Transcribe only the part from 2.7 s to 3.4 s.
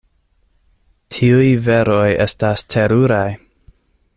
teruraj!